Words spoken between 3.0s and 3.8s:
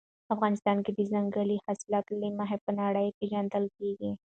کې پېژندل